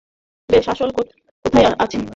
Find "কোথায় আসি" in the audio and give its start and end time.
0.97-1.97